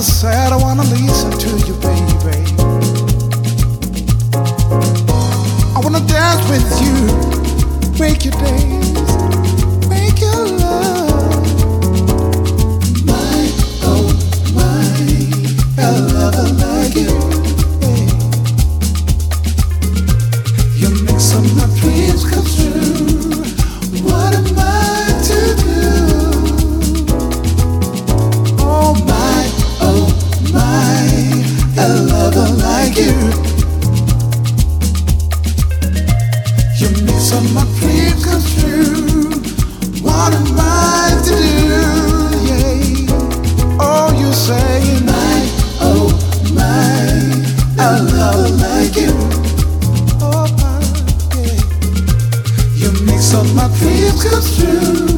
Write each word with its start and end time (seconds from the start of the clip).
wanna 0.00 0.52
I 0.52 0.56
wanna 0.56 0.82
listen 0.82 1.30
to 1.30 1.48
you, 1.66 1.74
baby. 1.74 2.38
I 5.76 5.80
wanna 5.84 6.00
dance 6.06 6.42
with 6.48 6.64
you, 6.80 6.96
make 7.98 8.24
your 8.24 8.32
days, 8.40 9.16
make 9.88 10.18
your 10.20 10.46
love. 10.56 11.44
My, 13.04 13.52
oh, 13.82 14.08
my, 14.54 14.96
I 15.76 15.90
love 15.90 16.58
like 16.58 16.94
you. 16.94 17.29
comes 54.22 54.58
true. 54.58 55.09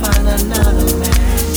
find 0.00 0.28
another 0.28 0.98
man. 0.98 1.55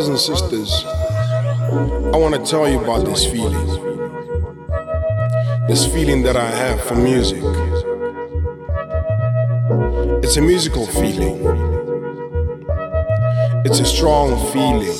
Brothers 0.00 0.30
and 0.30 0.38
sisters, 0.38 0.84
I 0.86 2.16
want 2.16 2.34
to 2.34 2.42
tell 2.42 2.66
you 2.66 2.80
about 2.82 3.04
this 3.04 3.26
feeling. 3.26 3.66
This 5.68 5.84
feeling 5.92 6.22
that 6.22 6.36
I 6.36 6.48
have 6.48 6.80
for 6.80 6.94
music. 6.94 7.42
It's 10.24 10.38
a 10.38 10.40
musical 10.40 10.86
feeling. 10.86 11.36
It's 13.66 13.78
a 13.80 13.84
strong 13.84 14.38
feeling. 14.50 14.96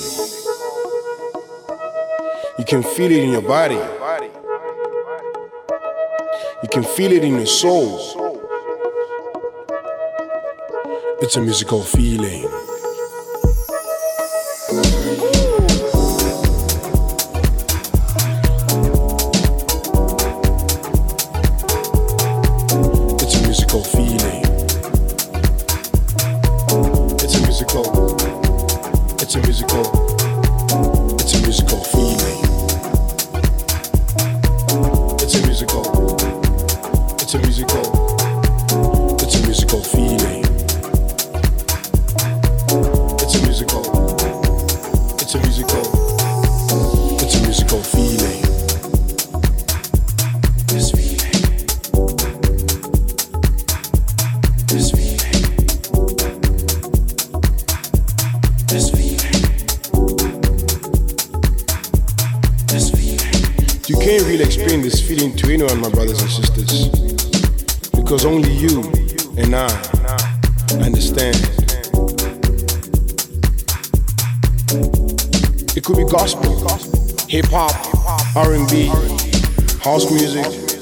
You 2.58 2.66
can 2.66 2.82
feel 2.82 3.10
it 3.10 3.24
in 3.24 3.30
your 3.30 3.40
body. 3.40 3.80
You 6.62 6.68
can 6.70 6.82
feel 6.82 7.12
it 7.12 7.24
in 7.24 7.36
your 7.36 7.46
soul. 7.46 7.98
It's 11.22 11.36
a 11.36 11.40
musical 11.40 11.82
feeling. 11.82 12.59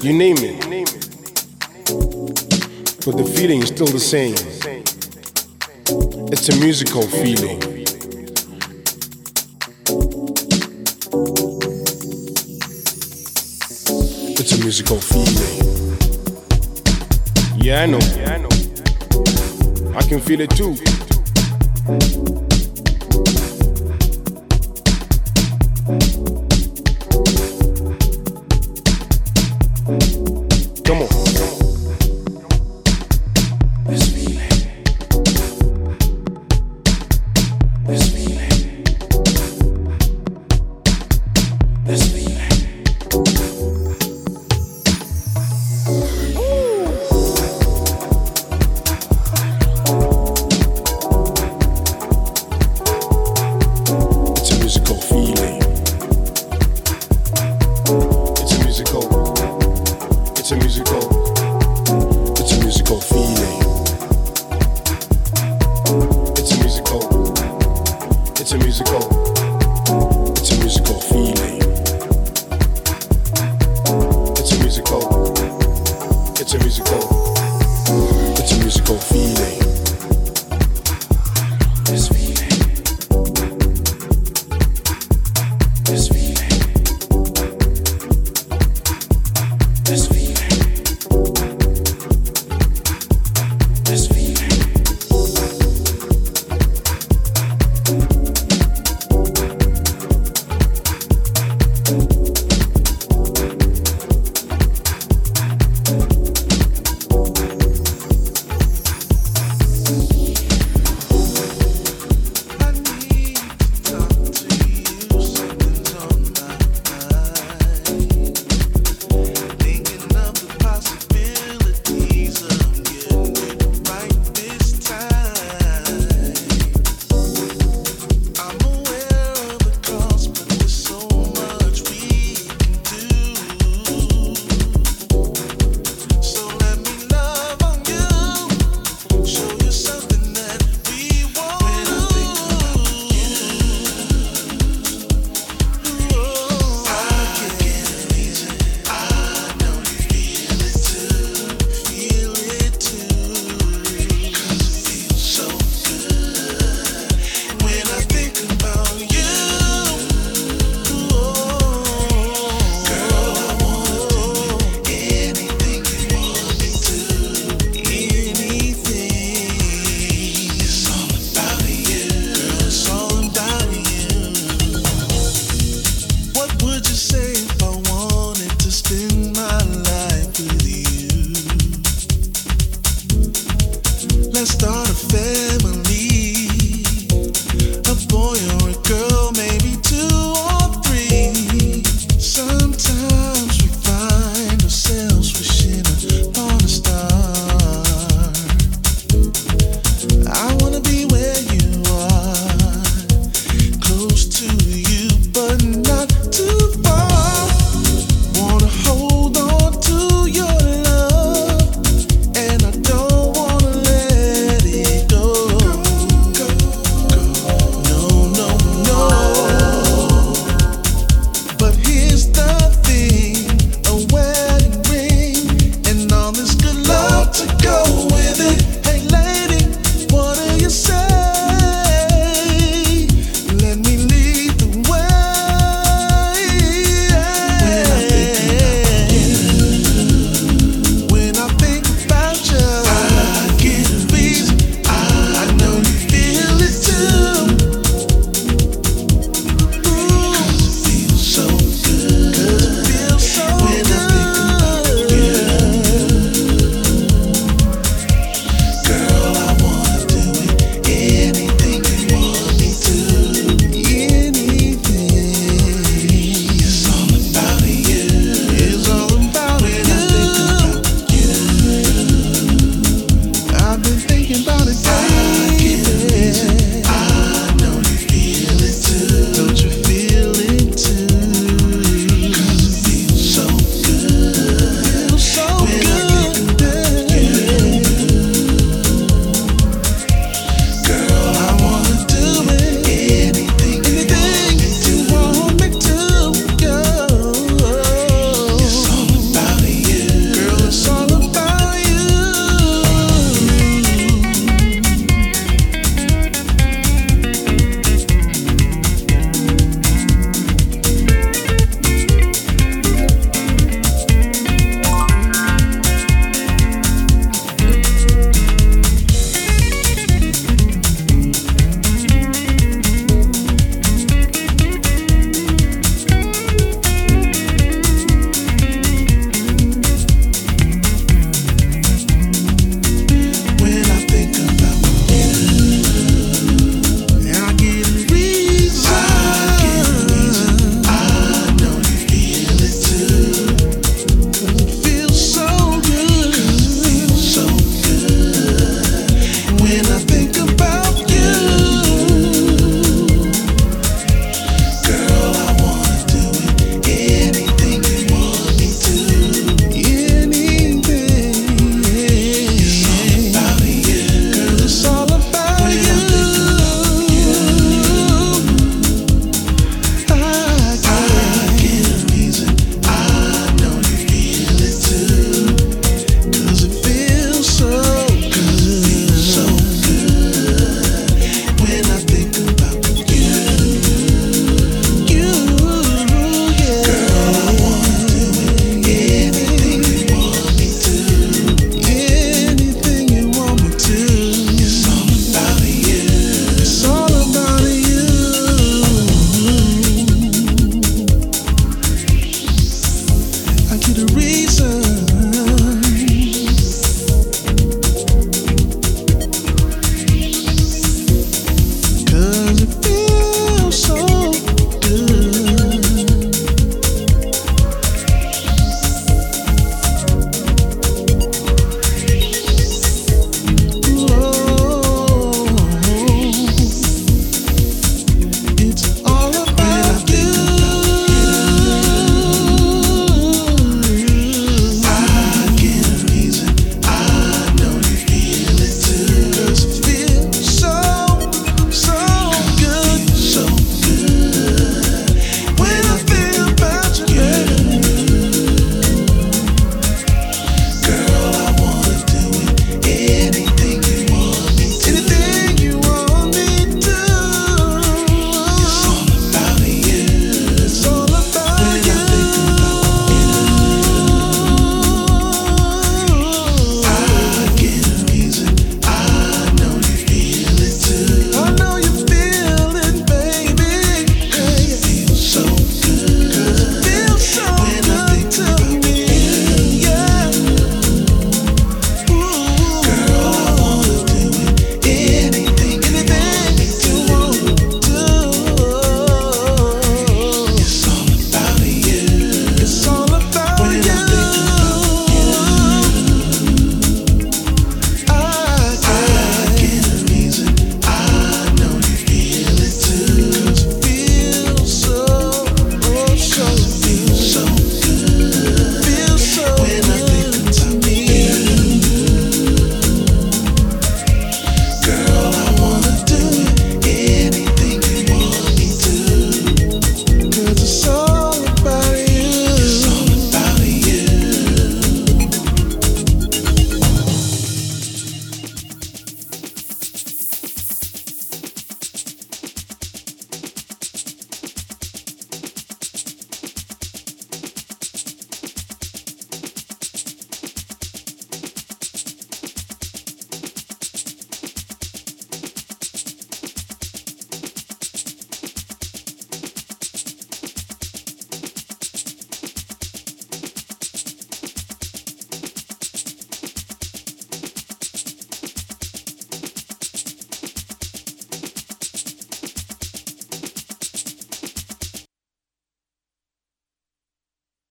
You 0.09 0.17
name 0.17 0.37
it. 0.39 0.59
But 3.05 3.17
the 3.19 3.25
feeling 3.37 3.61
is 3.63 3.69
still 3.69 3.87
the 3.87 4.01
same. 4.01 4.35
It's 6.33 6.49
a 6.49 6.57
musical 6.57 7.03
feeling. 7.03 7.59
It's 14.39 14.53
a 14.53 14.59
musical 14.65 14.99
feeling. 14.99 15.57
Yeah, 17.61 17.83
I 17.83 17.87
know. 17.87 18.01
I 19.95 20.03
can 20.09 20.21
feel 20.21 20.41
it 20.41 20.51
too. 20.51 22.38